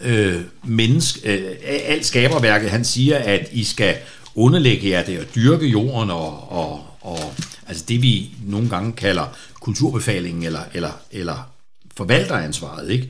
øh, 0.00 0.40
menneske, 0.64 1.20
øh, 1.28 1.56
alt 1.86 2.06
skaberværket. 2.06 2.70
Han 2.70 2.84
siger, 2.84 3.18
at 3.18 3.48
I 3.52 3.64
skal 3.64 3.96
underlægge 4.34 4.90
jer 4.90 5.02
det 5.02 5.18
og 5.18 5.24
dyrke 5.34 5.66
jorden 5.66 6.10
og, 6.10 6.52
og, 6.52 6.84
og 7.00 7.34
altså 7.68 7.84
det, 7.88 8.02
vi 8.02 8.30
nogle 8.46 8.68
gange 8.68 8.92
kalder 8.92 9.36
kulturbefalingen 9.60 10.42
eller, 10.42 10.62
eller, 10.74 10.92
eller 11.12 11.50
forvalteransvaret, 11.96 12.90
ikke? 12.90 13.08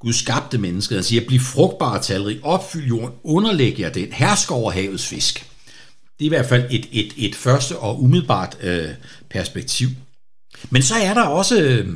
Gud 0.00 0.12
skabte 0.12 0.58
mennesket. 0.58 0.96
Han 0.96 1.04
siger, 1.04 1.26
bliv 1.26 1.40
frugtbare 1.40 2.02
talrig, 2.02 2.44
opfyld 2.44 2.86
jorden, 2.86 3.18
underlæg 3.24 3.80
jer 3.80 3.92
den, 3.92 4.12
hersk 4.12 4.50
over 4.50 4.70
havets 4.70 5.06
fisk. 5.06 5.46
Det 6.18 6.24
er 6.24 6.26
i 6.26 6.28
hvert 6.28 6.46
fald 6.46 6.66
et, 6.70 6.88
et, 6.92 7.12
et 7.16 7.34
første 7.34 7.78
og 7.78 8.02
umiddelbart 8.02 8.56
øh, 8.62 8.88
perspektiv. 9.30 9.88
Men 10.70 10.82
så 10.82 10.94
er 10.94 11.14
der 11.14 11.22
også 11.22 11.62
øh, 11.62 11.88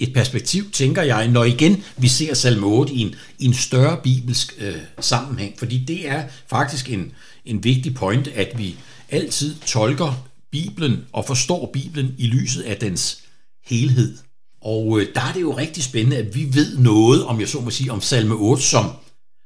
et 0.00 0.12
perspektiv, 0.14 0.70
tænker 0.70 1.02
jeg, 1.02 1.28
når 1.28 1.44
igen 1.44 1.84
vi 1.96 2.08
ser 2.08 2.34
salme 2.34 2.66
8 2.66 2.92
i 2.92 3.00
en, 3.00 3.14
i 3.38 3.44
en 3.44 3.54
større 3.54 4.00
bibelsk 4.02 4.54
øh, 4.58 4.76
sammenhæng, 5.00 5.58
fordi 5.58 5.84
det 5.84 6.08
er 6.08 6.24
faktisk 6.50 6.90
en, 6.90 7.12
en 7.44 7.64
vigtig 7.64 7.94
point, 7.94 8.28
at 8.28 8.58
vi 8.58 8.76
altid 9.08 9.54
tolker 9.66 10.28
Bibelen 10.52 11.04
og 11.12 11.24
forstår 11.26 11.70
Bibelen 11.72 12.14
i 12.18 12.26
lyset 12.26 12.62
af 12.62 12.76
dens 12.76 13.22
helhed. 13.64 14.18
Og 14.62 15.00
øh, 15.00 15.14
der 15.14 15.20
er 15.20 15.32
det 15.32 15.40
jo 15.40 15.56
rigtig 15.56 15.82
spændende, 15.82 16.16
at 16.16 16.34
vi 16.34 16.48
ved 16.52 16.78
noget, 16.78 17.24
om 17.24 17.40
jeg 17.40 17.48
så 17.48 17.60
må 17.60 17.70
sige, 17.70 17.92
om 17.92 18.00
salme 18.00 18.34
8, 18.34 18.62
som, 18.62 18.90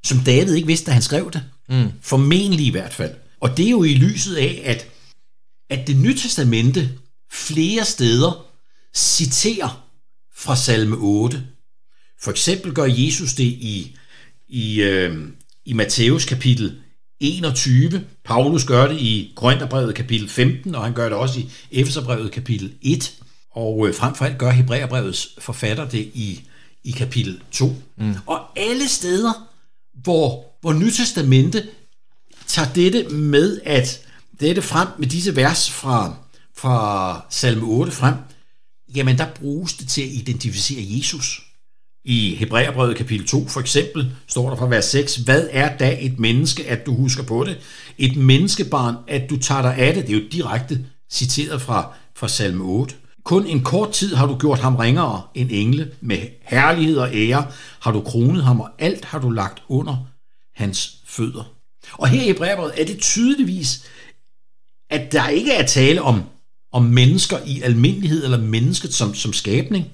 som 0.05 0.19
David 0.19 0.53
ikke 0.53 0.67
vidste, 0.67 0.85
da 0.85 0.91
han 0.91 1.01
skrev 1.01 1.31
det. 1.31 1.43
Mm. 1.69 1.91
Formentlig 2.01 2.65
i 2.65 2.71
hvert 2.71 2.93
fald. 2.93 3.13
Og 3.39 3.57
det 3.57 3.65
er 3.65 3.69
jo 3.69 3.83
i 3.83 3.93
lyset 3.93 4.35
af, 4.35 4.61
at, 4.65 4.87
at 5.69 5.87
det 5.87 5.97
nye 5.97 6.17
testamente 6.17 6.89
flere 7.31 7.85
steder 7.85 8.45
citerer 8.95 9.87
fra 10.35 10.55
salme 10.55 10.95
8. 10.95 11.43
For 12.21 12.31
eksempel 12.31 12.73
gør 12.73 12.85
Jesus 12.85 13.33
det 13.33 13.43
i, 13.43 13.97
i, 14.47 14.81
øh, 14.81 15.27
i 15.65 15.73
Matthæus 15.73 16.25
kapitel 16.25 16.81
21. 17.19 18.05
Paulus 18.25 18.65
gør 18.65 18.87
det 18.87 19.01
i 19.01 19.33
Korintherbrevet 19.35 19.95
kapitel 19.95 20.29
15, 20.29 20.75
og 20.75 20.83
han 20.83 20.93
gør 20.93 21.09
det 21.09 21.17
også 21.17 21.39
i 21.39 21.49
Efeserbrevet 21.71 22.31
kapitel 22.31 22.73
1. 22.81 23.13
Og 23.55 23.87
øh, 23.87 23.95
frem 23.95 24.15
for 24.15 24.25
alt 24.25 24.37
gør 24.37 24.51
Hebræerbrevets 24.51 25.29
forfatter 25.39 25.89
det 25.89 26.11
i, 26.13 26.43
i 26.83 26.91
kapitel 26.91 27.41
2. 27.51 27.75
Mm. 27.97 28.15
Og 28.25 28.39
alle 28.55 28.87
steder, 28.87 29.47
hvor, 29.93 30.45
hvor 30.61 30.73
Nytestamente 30.73 31.67
tager 32.47 32.73
dette 32.73 33.03
med, 33.09 33.61
at 33.65 34.01
dette 34.39 34.61
frem 34.61 34.87
med 34.99 35.07
disse 35.07 35.35
vers 35.35 35.71
fra, 35.71 36.15
fra 36.57 37.25
salme 37.29 37.65
8 37.65 37.91
frem, 37.91 38.15
jamen 38.95 39.17
der 39.17 39.27
bruges 39.35 39.73
det 39.73 39.87
til 39.87 40.01
at 40.01 40.07
identificere 40.07 40.85
Jesus. 40.87 41.41
I 42.05 42.35
Hebræerbrevet 42.35 42.97
kapitel 42.97 43.27
2 43.27 43.47
for 43.47 43.59
eksempel 43.59 44.11
står 44.27 44.49
der 44.49 44.57
fra 44.57 44.67
vers 44.67 44.85
6, 44.85 45.15
hvad 45.15 45.47
er 45.51 45.77
da 45.77 45.97
et 46.01 46.19
menneske, 46.19 46.67
at 46.67 46.85
du 46.85 46.95
husker 46.95 47.23
på 47.23 47.43
det? 47.43 47.57
Et 47.97 48.17
menneskebarn, 48.17 48.95
at 49.07 49.29
du 49.29 49.37
tager 49.37 49.61
dig 49.61 49.75
af 49.77 49.93
det. 49.93 50.07
Det 50.07 50.15
er 50.15 50.19
jo 50.19 50.27
direkte 50.31 50.85
citeret 51.11 51.61
fra, 51.61 51.93
fra 52.15 52.27
salme 52.27 52.63
8. 52.63 52.95
Kun 53.25 53.47
en 53.47 53.63
kort 53.63 53.91
tid 53.91 54.15
har 54.15 54.27
du 54.27 54.37
gjort 54.37 54.59
ham 54.59 54.75
ringere 54.75 55.21
end 55.35 55.49
engle. 55.51 55.91
Med 56.01 56.17
herlighed 56.41 56.97
og 56.97 57.15
ære 57.15 57.47
har 57.79 57.91
du 57.91 58.01
kronet 58.01 58.43
ham, 58.43 58.61
og 58.61 58.69
alt 58.79 59.05
har 59.05 59.19
du 59.19 59.29
lagt 59.29 59.63
under 59.67 59.97
hans 60.55 60.97
fødder. 61.05 61.43
Og 61.91 62.07
her 62.07 62.21
i 62.21 62.25
Hebræerbrevet 62.25 62.81
er 62.81 62.85
det 62.85 62.99
tydeligvis, 62.99 63.85
at 64.89 65.11
der 65.11 65.27
ikke 65.27 65.53
er 65.53 65.65
tale 65.65 66.01
om, 66.01 66.23
om 66.71 66.83
mennesker 66.83 67.37
i 67.45 67.61
almindelighed, 67.61 68.23
eller 68.23 68.37
mennesket 68.37 68.93
som, 68.93 69.13
som 69.13 69.33
skabning, 69.33 69.85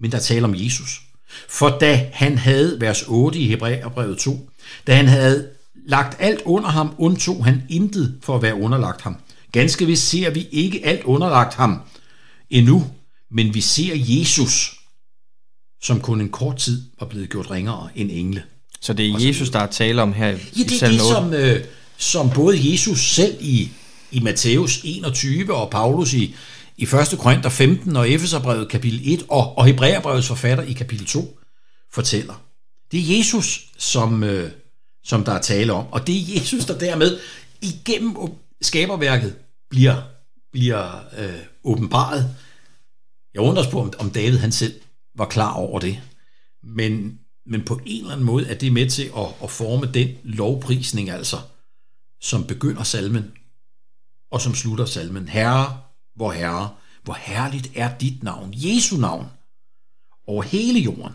men 0.00 0.10
der 0.10 0.16
er 0.16 0.22
tale 0.22 0.44
om 0.44 0.54
Jesus. 0.56 1.00
For 1.48 1.68
da 1.68 2.10
han 2.12 2.38
havde, 2.38 2.80
vers 2.80 3.02
8 3.08 3.38
i 3.38 3.48
Hebræerbrevet 3.48 4.18
2, 4.18 4.50
da 4.86 4.94
han 4.94 5.08
havde 5.08 5.48
lagt 5.86 6.16
alt 6.20 6.42
under 6.44 6.68
ham, 6.68 6.94
undtog 6.98 7.44
han 7.44 7.62
intet 7.68 8.18
for 8.22 8.36
at 8.36 8.42
være 8.42 8.54
underlagt 8.54 9.00
ham. 9.00 9.16
Ganske 9.52 9.86
vist 9.86 10.08
ser 10.08 10.30
vi 10.30 10.48
ikke 10.50 10.86
alt 10.86 11.04
underlagt 11.04 11.54
ham, 11.54 11.80
endnu, 12.52 12.84
men 13.30 13.54
vi 13.54 13.60
ser 13.60 13.94
Jesus, 13.96 14.74
som 15.82 16.00
kun 16.00 16.20
en 16.20 16.28
kort 16.28 16.56
tid 16.56 16.82
var 17.00 17.06
blevet 17.06 17.30
gjort 17.30 17.50
ringere 17.50 17.88
end 17.94 18.10
engle. 18.12 18.42
Så 18.80 18.92
det 18.92 19.10
er 19.10 19.18
Jesus, 19.18 19.50
der 19.50 19.58
er 19.58 19.66
tale 19.66 20.02
om 20.02 20.12
her 20.12 20.28
i 20.28 20.38
Ja, 20.56 20.62
det 20.62 20.82
er 20.82 20.88
det, 20.88 21.00
som, 21.00 21.34
øh, 21.34 21.64
som 21.96 22.30
både 22.30 22.72
Jesus 22.72 23.14
selv 23.14 23.36
i, 23.40 23.70
i 24.10 24.20
Matthæus 24.20 24.80
21 24.84 25.54
og 25.54 25.70
Paulus 25.70 26.12
i, 26.14 26.34
i 26.76 26.82
1. 26.82 26.90
Korinther 27.18 27.50
15 27.50 27.96
og 27.96 28.10
Efeserbrevet 28.10 28.68
kapitel 28.68 29.00
1 29.04 29.24
og, 29.28 29.58
og 29.58 29.66
Hebræerbrevets 29.66 30.26
forfatter 30.26 30.64
i 30.64 30.72
kapitel 30.72 31.06
2 31.06 31.38
fortæller. 31.92 32.44
Det 32.92 33.00
er 33.00 33.16
Jesus, 33.16 33.66
som, 33.78 34.24
øh, 34.24 34.50
som 35.04 35.24
der 35.24 35.32
er 35.32 35.40
tale 35.40 35.72
om, 35.72 35.84
og 35.90 36.06
det 36.06 36.16
er 36.16 36.34
Jesus, 36.34 36.64
der 36.64 36.78
dermed 36.78 37.18
igennem 37.62 38.16
skaberværket 38.62 39.34
bliver 39.70 40.11
bliver 40.52 41.04
øh, 41.18 41.40
åbenbaret. 41.64 42.36
Jeg 43.34 43.42
undrer 43.42 43.70
på, 43.70 43.80
om, 43.80 43.92
om 43.98 44.10
David 44.10 44.38
han 44.38 44.52
selv 44.52 44.80
var 45.14 45.26
klar 45.26 45.52
over 45.52 45.80
det. 45.80 46.00
Men, 46.62 47.18
men 47.46 47.64
på 47.64 47.80
en 47.86 48.00
eller 48.00 48.12
anden 48.12 48.26
måde 48.26 48.46
er 48.48 48.54
det 48.54 48.72
med 48.72 48.90
til 48.90 49.02
at, 49.16 49.26
at 49.42 49.50
forme 49.50 49.92
den 49.92 50.08
lovprisning, 50.24 51.10
altså, 51.10 51.36
som 52.20 52.46
begynder 52.46 52.82
salmen, 52.82 53.32
og 54.30 54.40
som 54.40 54.54
slutter 54.54 54.84
salmen. 54.84 55.28
Herre, 55.28 55.80
hvor 56.14 56.32
herre, 56.32 56.70
hvor 57.02 57.18
herligt 57.20 57.70
er 57.74 57.98
dit 57.98 58.22
navn, 58.22 58.54
Jesu 58.56 58.96
navn, 58.96 59.26
over 60.26 60.42
hele 60.42 60.80
jorden. 60.80 61.12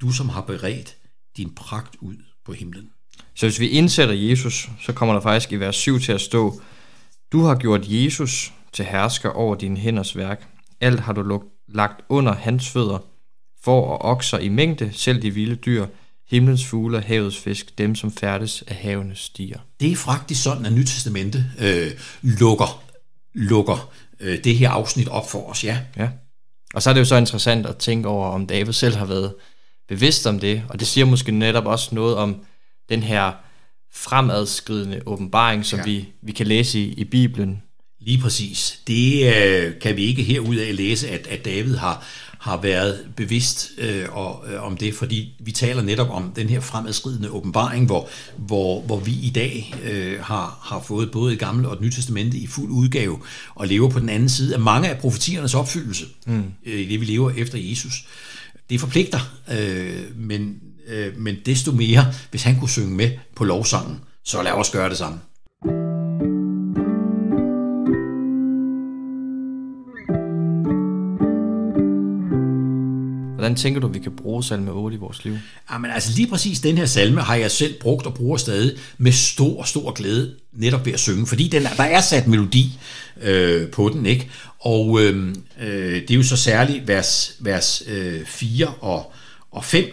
Du, 0.00 0.12
som 0.12 0.28
har 0.28 0.40
beredt 0.40 0.96
din 1.36 1.54
pragt 1.54 1.96
ud 2.00 2.16
på 2.44 2.52
himlen. 2.52 2.90
Så 3.34 3.46
hvis 3.46 3.60
vi 3.60 3.68
indsætter 3.68 4.14
Jesus, 4.14 4.68
så 4.80 4.92
kommer 4.92 5.14
der 5.14 5.20
faktisk 5.20 5.52
i 5.52 5.56
vers 5.56 5.76
7 5.76 6.00
til 6.00 6.12
at 6.12 6.20
stå, 6.20 6.60
du 7.32 7.40
har 7.40 7.54
gjort 7.54 7.80
Jesus 7.84 8.52
til 8.72 8.84
hersker 8.84 9.28
over 9.30 9.54
dine 9.54 9.76
hænders 9.76 10.16
værk. 10.16 10.48
Alt 10.80 11.00
har 11.00 11.12
du 11.12 11.42
lagt 11.68 12.04
under 12.08 12.34
hans 12.34 12.68
fødder. 12.68 12.98
For 13.64 13.86
og 13.86 14.04
okser 14.04 14.38
i 14.38 14.48
mængde, 14.48 14.90
selv 14.92 15.22
de 15.22 15.30
vilde 15.30 15.56
dyr, 15.56 15.86
himlens 16.30 16.66
fugle 16.66 16.96
og 16.96 17.02
havets 17.02 17.38
fisk, 17.38 17.78
dem 17.78 17.94
som 17.94 18.12
færdes 18.12 18.62
af 18.66 18.76
havenes 18.76 19.18
stiger. 19.18 19.58
Det 19.80 19.92
er 19.92 19.96
faktisk 19.96 20.42
sådan, 20.42 20.66
at 20.66 20.72
Nytestamente 20.72 21.44
øh, 21.60 21.90
lukker, 22.22 22.82
lukker 23.34 23.92
øh, 24.20 24.44
det 24.44 24.56
her 24.56 24.70
afsnit 24.70 25.08
op 25.08 25.30
for 25.30 25.50
os, 25.50 25.64
ja. 25.64 25.78
ja. 25.96 26.08
Og 26.74 26.82
så 26.82 26.90
er 26.90 26.94
det 26.94 27.00
jo 27.00 27.04
så 27.04 27.16
interessant 27.16 27.66
at 27.66 27.76
tænke 27.76 28.08
over, 28.08 28.28
om 28.28 28.46
David 28.46 28.72
selv 28.72 28.96
har 28.96 29.06
været 29.06 29.34
bevidst 29.88 30.26
om 30.26 30.40
det, 30.40 30.62
og 30.68 30.80
det 30.80 30.88
siger 30.88 31.04
måske 31.04 31.32
netop 31.32 31.66
også 31.66 31.94
noget 31.94 32.16
om 32.16 32.44
den 32.88 33.02
her 33.02 33.32
fremadskridende 33.94 35.02
åbenbaring, 35.06 35.66
som 35.66 35.78
ja. 35.78 35.84
vi, 35.84 36.08
vi 36.22 36.32
kan 36.32 36.46
læse 36.46 36.80
i, 36.80 36.92
i 36.92 37.04
Bibelen. 37.04 37.62
Lige 38.00 38.18
præcis. 38.18 38.80
Det 38.86 39.34
øh, 39.34 39.72
kan 39.80 39.96
vi 39.96 40.02
ikke 40.02 40.22
herudaf 40.22 40.76
læse, 40.76 41.08
at, 41.08 41.26
at 41.26 41.44
David 41.44 41.76
har, 41.76 42.04
har 42.38 42.56
været 42.56 43.06
bevidst 43.16 43.70
øh, 43.78 44.04
og, 44.12 44.44
øh, 44.48 44.62
om 44.62 44.76
det, 44.76 44.94
fordi 44.94 45.32
vi 45.40 45.52
taler 45.52 45.82
netop 45.82 46.10
om 46.10 46.32
den 46.36 46.48
her 46.48 46.60
fremadskridende 46.60 47.30
åbenbaring, 47.30 47.86
hvor, 47.86 48.08
hvor, 48.36 48.80
hvor 48.80 49.00
vi 49.00 49.12
i 49.12 49.30
dag 49.34 49.74
øh, 49.84 50.20
har, 50.20 50.58
har 50.62 50.82
fået 50.86 51.10
både 51.10 51.32
et 51.32 51.38
gamle 51.38 51.68
og 51.68 51.74
et 51.74 51.80
nyt 51.80 51.92
testamente 51.92 52.38
i 52.38 52.46
fuld 52.46 52.70
udgave, 52.70 53.18
og 53.54 53.66
lever 53.66 53.90
på 53.90 53.98
den 53.98 54.08
anden 54.08 54.28
side 54.28 54.54
af 54.54 54.60
mange 54.60 54.88
af 54.88 54.98
profetiernes 54.98 55.54
opfyldelse, 55.54 56.04
mm. 56.26 56.44
øh, 56.66 56.80
i 56.80 56.84
det 56.88 57.00
vi 57.00 57.04
lever 57.04 57.30
efter 57.30 57.58
Jesus. 57.58 58.06
Det 58.70 58.80
forpligter, 58.80 59.20
øh, 59.52 60.16
men 60.16 60.60
øh, 60.86 61.18
men 61.18 61.36
desto 61.46 61.72
mere, 61.72 62.06
hvis 62.30 62.42
han 62.42 62.58
kunne 62.58 62.70
synge 62.70 62.94
med 62.94 63.10
på 63.36 63.44
lovsangen, 63.44 64.00
så 64.24 64.42
lad 64.42 64.52
os 64.52 64.70
gøre 64.70 64.88
det 64.88 64.98
samme. 64.98 65.18
Hvordan 73.42 73.56
tænker 73.56 73.80
du, 73.80 73.88
vi 73.88 73.98
kan 73.98 74.16
bruge 74.16 74.44
salme 74.44 74.70
8 74.70 74.96
i 74.96 74.98
vores 74.98 75.24
liv? 75.24 75.36
Jamen 75.72 75.90
altså 75.90 76.12
lige 76.16 76.28
præcis 76.28 76.60
den 76.60 76.78
her 76.78 76.86
salme 76.86 77.20
har 77.20 77.34
jeg 77.34 77.50
selv 77.50 77.80
brugt 77.80 78.06
og 78.06 78.14
bruger 78.14 78.36
stadig 78.36 78.78
med 78.98 79.12
stor, 79.12 79.62
stor 79.64 79.92
glæde 79.92 80.34
netop 80.52 80.86
ved 80.86 80.92
at 80.92 81.00
synge, 81.00 81.26
fordi 81.26 81.48
den, 81.48 81.62
der 81.62 81.84
er 81.84 82.00
sat 82.00 82.26
melodi 82.26 82.78
øh, 83.22 83.70
på 83.70 83.88
den, 83.88 84.06
ikke? 84.06 84.30
Og 84.58 85.00
øh, 85.02 85.34
øh, 85.60 85.94
det 85.94 86.10
er 86.10 86.14
jo 86.14 86.22
så 86.22 86.36
særligt 86.36 86.88
vers, 86.88 87.36
vers 87.40 87.82
øh, 87.88 88.26
4 88.26 88.66
og, 88.66 89.12
og 89.50 89.64
5, 89.64 89.84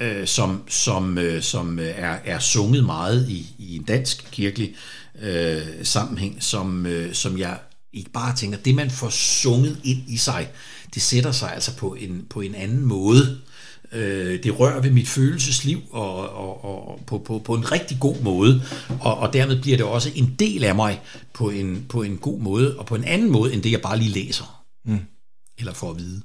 øh, 0.00 0.26
som, 0.26 0.62
som, 0.68 1.18
øh, 1.18 1.42
som 1.42 1.78
er, 1.82 2.16
er 2.24 2.38
sunget 2.38 2.84
meget 2.84 3.28
i, 3.28 3.54
i 3.58 3.76
en 3.76 3.82
dansk 3.82 4.28
kirkelig 4.32 4.74
øh, 5.22 5.62
sammenhæng, 5.82 6.42
som, 6.42 6.86
øh, 6.86 7.14
som 7.14 7.38
jeg 7.38 7.58
ikke 7.92 8.10
bare 8.10 8.36
tænker, 8.36 8.58
det 8.58 8.74
man 8.74 8.90
får 8.90 9.08
sunget 9.10 9.80
ind 9.84 10.02
i 10.08 10.16
sig, 10.16 10.48
det 10.94 11.02
sætter 11.02 11.32
sig 11.32 11.54
altså 11.54 11.76
på 11.76 11.94
en, 11.94 12.26
på 12.30 12.40
en 12.40 12.54
anden 12.54 12.84
måde. 12.84 13.40
Øh, 13.92 14.42
det 14.42 14.60
rører 14.60 14.80
ved 14.82 14.90
mit 14.90 15.08
følelsesliv 15.08 15.80
og, 15.90 16.28
og, 16.28 16.64
og 16.64 17.00
på, 17.06 17.18
på, 17.18 17.38
på 17.38 17.54
en 17.54 17.72
rigtig 17.72 17.96
god 18.00 18.20
måde, 18.20 18.62
og, 19.00 19.18
og 19.18 19.32
dermed 19.32 19.62
bliver 19.62 19.76
det 19.76 19.86
også 19.86 20.10
en 20.14 20.36
del 20.38 20.64
af 20.64 20.74
mig 20.74 21.00
på 21.32 21.50
en, 21.50 21.86
på 21.88 22.02
en 22.02 22.16
god 22.16 22.40
måde, 22.40 22.78
og 22.78 22.86
på 22.86 22.94
en 22.94 23.04
anden 23.04 23.30
måde, 23.30 23.54
end 23.54 23.62
det 23.62 23.72
jeg 23.72 23.80
bare 23.80 23.98
lige 23.98 24.10
læser, 24.10 24.64
mm. 24.84 24.98
eller 25.58 25.74
får 25.74 25.90
at 25.90 25.98
vide. 25.98 26.22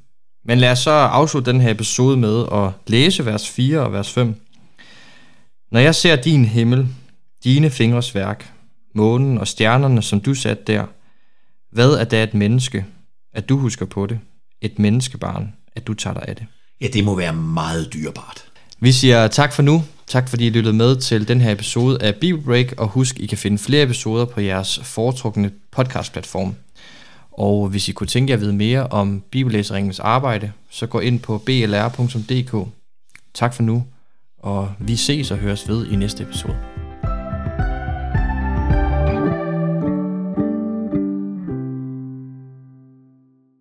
Men 0.49 0.59
lad 0.59 0.71
os 0.71 0.79
så 0.79 0.91
afslutte 0.91 1.51
den 1.51 1.61
her 1.61 1.71
episode 1.71 2.17
med 2.17 2.45
at 2.51 2.71
læse 2.87 3.25
vers 3.25 3.49
4 3.49 3.79
og 3.79 3.93
vers 3.93 4.11
5. 4.11 4.35
Når 5.71 5.79
jeg 5.79 5.95
ser 5.95 6.15
din 6.15 6.45
himmel, 6.45 6.87
dine 7.43 7.69
fingres 7.69 8.15
værk, 8.15 8.53
månen 8.95 9.37
og 9.37 9.47
stjernerne, 9.47 10.01
som 10.01 10.21
du 10.21 10.33
satte 10.33 10.63
der, 10.67 10.85
hvad 11.71 11.91
er 11.91 12.03
da 12.03 12.23
et 12.23 12.33
menneske, 12.33 12.85
at 13.33 13.49
du 13.49 13.57
husker 13.57 13.85
på 13.85 14.05
det? 14.05 14.19
Et 14.61 14.79
menneskebarn, 14.79 15.53
at 15.75 15.87
du 15.87 15.93
tager 15.93 16.13
dig 16.13 16.23
af 16.27 16.35
det? 16.35 16.45
Ja, 16.81 16.87
det 16.87 17.03
må 17.03 17.15
være 17.15 17.33
meget 17.33 17.93
dyrebart. 17.93 18.45
Vi 18.79 18.91
siger 18.91 19.27
tak 19.27 19.53
for 19.53 19.61
nu. 19.61 19.83
Tak 20.07 20.29
fordi 20.29 20.47
I 20.47 20.49
lyttede 20.49 20.75
med 20.75 20.95
til 20.95 21.27
den 21.27 21.41
her 21.41 21.51
episode 21.51 22.03
af 22.03 22.15
Bible 22.15 22.41
Break, 22.41 22.73
og 22.77 22.87
husk, 22.87 23.19
I 23.19 23.25
kan 23.25 23.37
finde 23.37 23.57
flere 23.57 23.83
episoder 23.83 24.25
på 24.25 24.41
jeres 24.41 24.79
foretrukne 24.83 25.51
podcastplatform. 25.71 26.55
Og 27.39 27.69
hvis 27.69 27.89
I 27.89 27.91
kunne 27.91 28.07
tænke 28.07 28.31
jer 28.31 28.37
at 28.37 28.41
vide 28.41 28.53
mere 28.53 28.87
om 28.87 29.23
Bibellæseringens 29.31 29.99
arbejde, 29.99 30.51
så 30.69 30.87
gå 30.87 30.99
ind 30.99 31.19
på 31.19 31.37
blr.dk. 31.37 32.67
Tak 33.33 33.53
for 33.53 33.63
nu, 33.63 33.83
og 34.37 34.71
vi 34.79 34.95
ses 34.95 35.31
og 35.31 35.37
høres 35.37 35.67
ved 35.67 35.87
i 35.87 35.95
næste 35.95 36.23
episode. 36.23 36.88